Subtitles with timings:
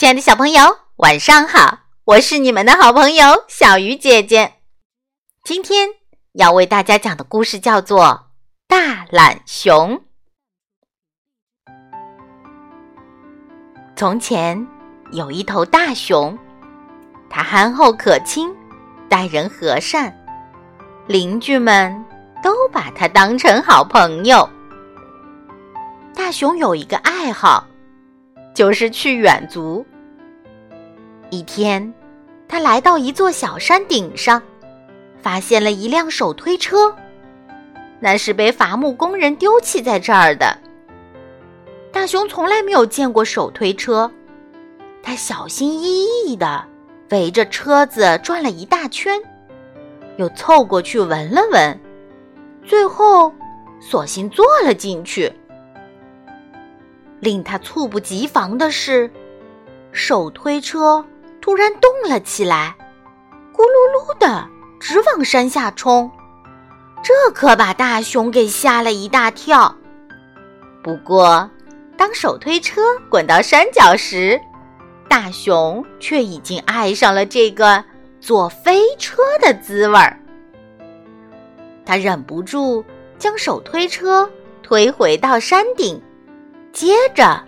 [0.00, 0.62] 亲爱的小朋友，
[0.96, 1.80] 晚上好！
[2.06, 4.54] 我是你们的好朋友小鱼姐姐。
[5.44, 5.90] 今天
[6.32, 8.06] 要为大家讲的故事叫做
[8.66, 9.98] 《大懒熊》。
[13.94, 14.66] 从前
[15.12, 16.38] 有一头大熊，
[17.28, 18.50] 它憨厚可亲，
[19.06, 20.18] 待人和善，
[21.08, 22.02] 邻居们
[22.42, 24.48] 都把它当成好朋友。
[26.14, 27.66] 大熊有一个爱好。
[28.52, 29.86] 就是去远足。
[31.30, 31.94] 一天，
[32.48, 34.42] 他来到一座小山顶上，
[35.22, 36.94] 发现了一辆手推车，
[38.00, 40.58] 那是被伐木工人丢弃在这儿的。
[41.92, 44.10] 大熊从来没有见过手推车，
[45.02, 46.64] 他小心翼翼的
[47.10, 49.20] 围着车子转了一大圈，
[50.16, 51.80] 又凑过去闻了闻，
[52.64, 53.32] 最后
[53.80, 55.32] 索性坐了进去。
[57.20, 59.10] 令他猝不及防的是，
[59.92, 61.04] 手推车
[61.40, 62.76] 突然动了起来，
[63.54, 64.46] 咕噜噜的
[64.78, 66.10] 直往山下冲，
[67.02, 69.74] 这可把大熊给吓了一大跳。
[70.82, 71.50] 不过，
[71.96, 74.40] 当手推车滚到山脚时，
[75.08, 77.84] 大熊却已经爱上了这个
[78.20, 80.18] 坐飞车的滋味儿。
[81.84, 82.84] 他忍不住
[83.18, 84.30] 将手推车
[84.62, 86.00] 推回到山顶。
[86.72, 87.42] 接着，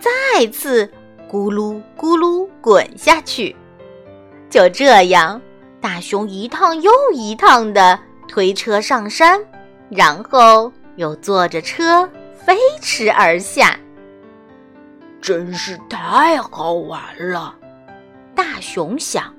[0.00, 0.90] 再次
[1.30, 3.54] 咕噜咕噜滚下去。
[4.50, 5.40] 就这样，
[5.80, 9.40] 大熊一趟又一趟的推车上山，
[9.88, 13.78] 然后又坐着车飞驰而下。
[15.20, 17.54] 真是太好玩了，
[18.34, 19.34] 大熊想。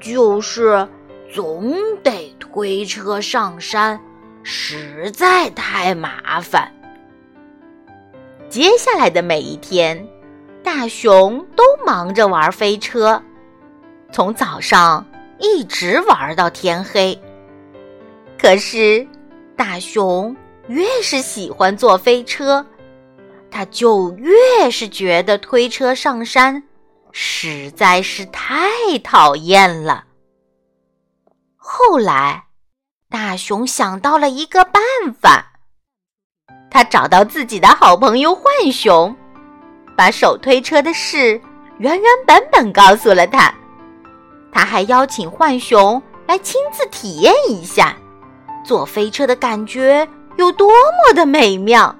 [0.00, 0.88] 就是
[1.32, 4.00] 总得推车上山，
[4.42, 6.72] 实在太麻烦。
[8.48, 10.04] 接下来的每一天，
[10.66, 13.22] 大熊都忙着玩飞车，
[14.10, 15.06] 从早上
[15.38, 17.16] 一直玩到天黑。
[18.36, 19.06] 可是，
[19.56, 20.36] 大熊
[20.66, 22.66] 越是喜欢坐飞车，
[23.48, 26.60] 他就越是觉得推车上山
[27.12, 28.66] 实在是太
[29.04, 30.02] 讨厌了。
[31.54, 32.46] 后来，
[33.08, 34.82] 大熊想到了一个办
[35.16, 35.52] 法。
[36.72, 39.16] 他找到自己的好朋友浣熊，
[39.96, 41.40] 把手推车的事
[41.78, 43.52] 原原本本告诉了他。
[44.52, 47.96] 他还邀请浣熊来亲自体验一下
[48.64, 51.94] 坐飞车的感觉有多么的美妙。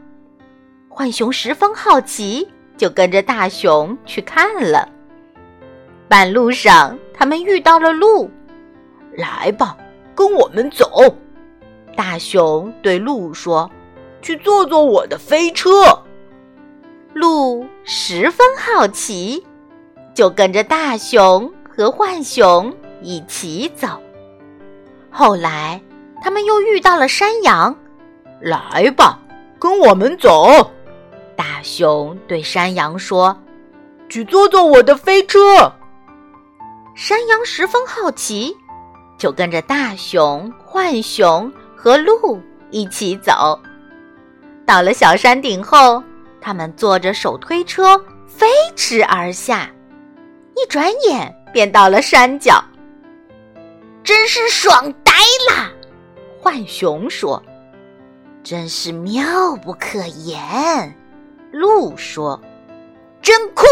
[0.88, 2.46] 浣熊十分好奇，
[2.76, 4.88] 就跟着大熊去看了。
[6.08, 8.30] 半路上，他们遇到了鹿，
[9.16, 9.76] 来吧，
[10.14, 10.86] 跟我们走。
[11.96, 13.70] 大熊对鹿说。
[14.22, 15.70] 去坐坐我的飞车。
[17.18, 19.42] 鹿十分好奇，
[20.12, 23.88] 就跟着大熊和浣熊一起走。
[25.10, 25.80] 后来，
[26.20, 27.74] 他们又遇到了山羊。
[28.38, 29.18] 来吧，
[29.58, 30.70] 跟我们走。
[31.34, 33.34] 大熊对山羊说
[34.10, 35.72] ：“去坐坐我的飞车。”
[36.94, 38.54] 山羊十分好奇，
[39.16, 42.38] 就跟着大熊、浣熊和鹿
[42.70, 43.58] 一起走。
[44.66, 46.02] 到了小山顶后，
[46.46, 48.46] 他们坐着手推车飞
[48.76, 49.68] 驰而下，
[50.54, 52.62] 一转眼便到了山脚。
[54.04, 55.12] 真是爽呆
[55.50, 55.72] 了，
[56.40, 57.42] 浣熊说。
[58.44, 60.96] 真是妙不可言，
[61.50, 62.40] 鹿说。
[63.20, 63.64] 真酷，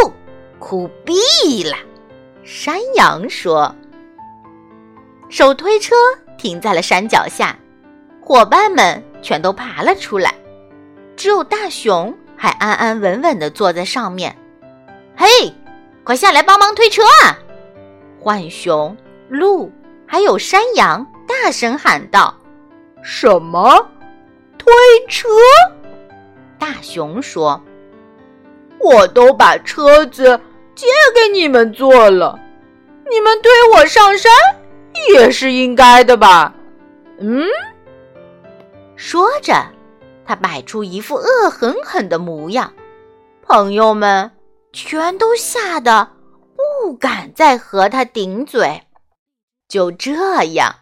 [0.58, 1.76] 酷毙了，
[2.42, 3.72] 山羊说。
[5.28, 5.94] 手推车
[6.36, 7.56] 停在了山脚下，
[8.20, 10.34] 伙伴们全都爬了出来。
[11.14, 12.12] 只有大熊
[12.44, 14.36] 还安安稳稳地坐在上面。
[15.16, 15.26] 嘿，
[16.04, 17.38] 快下来帮忙推车啊！
[18.22, 18.94] 浣熊、
[19.30, 19.72] 鹿
[20.06, 22.34] 还有山羊大声喊道
[23.02, 23.88] ：“什么？
[24.58, 24.70] 推
[25.08, 25.26] 车？”
[26.60, 27.62] 大熊说
[28.78, 30.38] ：“我都把车子
[30.74, 32.38] 借给你们坐了，
[33.10, 34.30] 你们推我上山
[35.14, 36.52] 也是应该的吧？”
[37.18, 37.46] 嗯，
[38.96, 39.54] 说着。
[40.26, 42.72] 他摆出一副恶狠狠的模样，
[43.42, 44.30] 朋友们
[44.72, 46.08] 全都吓得
[46.56, 48.82] 不敢再和他顶嘴。
[49.68, 50.74] 就这样，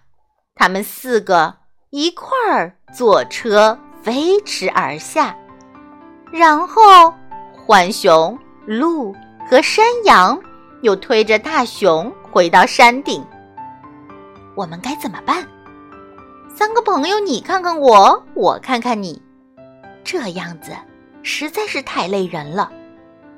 [0.54, 1.54] 他们四个
[1.90, 5.36] 一块儿坐车飞驰而下，
[6.30, 6.82] 然后
[7.66, 9.14] 浣熊、鹿
[9.48, 10.40] 和山羊
[10.82, 13.24] 又推着大熊回到山顶。
[14.54, 15.46] 我们该怎么办？
[16.54, 19.20] 三个朋友，你看看我，我看看你。
[20.04, 20.72] 这样子
[21.22, 22.70] 实在是太累人了，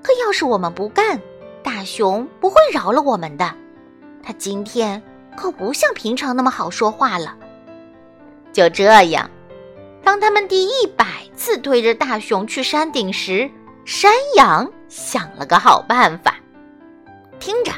[0.02, 1.20] 可要是我们不干，
[1.62, 3.54] 大熊不会饶了我们的，
[4.22, 5.02] 他今天
[5.36, 7.36] 可不像平常那么好说话了。
[8.52, 9.30] 就这样，
[10.02, 11.06] 当他们第一百
[11.36, 13.50] 次推着大熊去山顶时，
[13.84, 16.36] 山羊想了个好办法。
[17.38, 17.72] 听着，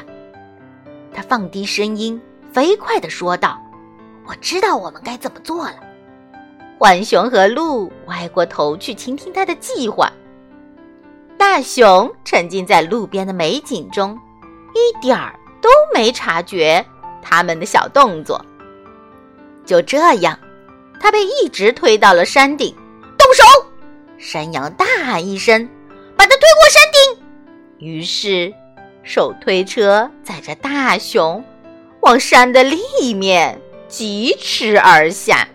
[1.13, 2.21] 他放低声音，
[2.53, 3.59] 飞快地说道
[4.25, 5.75] ：“我知道我们该怎么做了。”
[6.77, 10.11] 浣熊和鹿歪过头去倾听他的计划。
[11.37, 14.17] 大熊沉浸在路边的美景中，
[14.73, 16.85] 一点儿都没察觉
[17.21, 18.43] 他们的小动作。
[19.65, 20.37] 就这样，
[20.99, 22.75] 他被一直推到了山顶。
[23.17, 23.43] 动手！
[24.17, 25.67] 山羊大喊一声，
[26.15, 27.87] 把他推过山顶。
[27.87, 28.53] 于是，
[29.03, 31.43] 手推车载着大熊
[32.01, 35.47] 往山的另一面疾驰而下。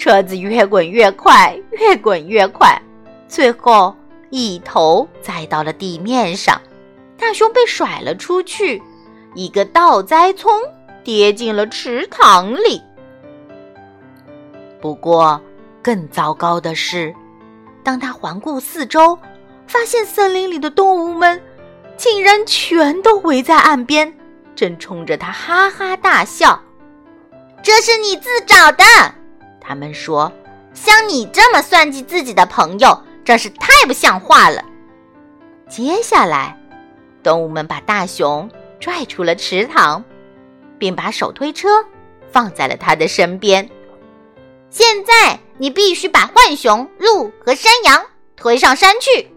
[0.00, 2.80] 车子越滚越快，越滚越快，
[3.28, 3.94] 最后。
[4.32, 6.58] 一头栽到了地面上，
[7.18, 8.80] 大熊被甩了出去，
[9.34, 10.52] 一个倒栽葱
[11.02, 12.80] 跌进了池塘里。
[14.80, 15.40] 不过，
[15.82, 17.12] 更糟糕的是，
[17.82, 19.18] 当他环顾四周，
[19.66, 21.42] 发现森林里的动物们
[21.96, 24.14] 竟然全都围在岸边，
[24.54, 26.62] 正冲着他哈哈大笑。
[27.64, 28.84] 这是你自找的，
[29.70, 30.32] 他们说
[30.74, 34.64] ：“像你这么算计自己的朋友。”真是太不像话了！
[35.68, 36.58] 接下来，
[37.22, 38.50] 动物们把大熊
[38.80, 40.02] 拽出了池塘，
[40.78, 41.68] 并把手推车
[42.32, 43.70] 放在了他的身边。
[44.70, 49.30] 现在，你必须把浣熊、鹿和山羊推上山去。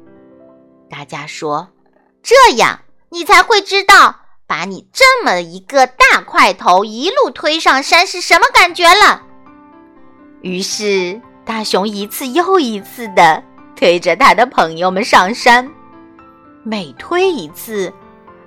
[0.90, 1.68] 大家说，
[2.24, 4.16] 这样你才会知道
[4.48, 9.24] 把你这么一个大块头一路推上山是什么感觉了。
[10.44, 13.42] 于是，大熊一次又一次的。
[13.76, 15.70] 推着他的朋友们上山，
[16.64, 17.92] 每推一次，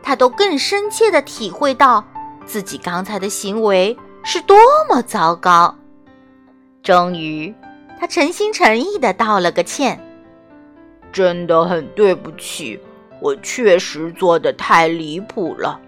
[0.02, 2.02] 他都更深切的体会到
[2.44, 4.56] 自己刚才的行为是多
[4.88, 5.75] 么糟糕。
[6.82, 7.52] 终于，
[7.99, 9.99] 他诚心诚意的道了个歉
[11.10, 12.78] ：“真的很对不起，
[13.20, 15.81] 我确实做的太离谱了，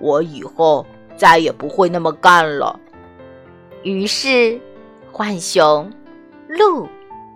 [0.00, 0.84] 我以后
[1.16, 2.78] 再也不会那么干了。”
[3.84, 4.60] 于是，
[5.22, 5.88] 浣熊、
[6.48, 6.88] 鹿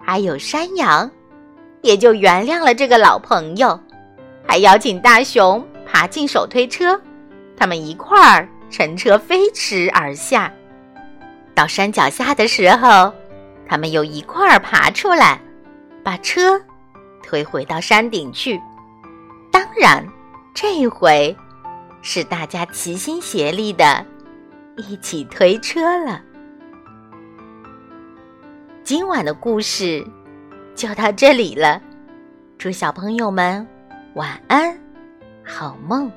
[0.05, 1.09] 还有山羊。
[1.83, 3.79] 也就原谅了这个老朋友，
[4.45, 7.01] 还邀请大熊爬进手推车，
[7.57, 10.53] 他们一块儿乘车飞驰而下。
[11.55, 13.13] 到山脚下的时候，
[13.69, 15.41] 他们又一块儿爬出来，
[16.03, 16.61] 把车
[17.23, 18.61] 推回到山顶去。
[19.53, 20.05] 当然，
[20.53, 21.37] 这回
[22.03, 24.05] 是大家齐心协力的，
[24.77, 26.21] 一起推车了。
[28.87, 30.07] 今晚的故事。
[30.77, 31.83] 就到这里了，
[32.57, 33.67] 祝小朋友们
[34.15, 34.79] 晚安，
[35.45, 36.09] 好梦。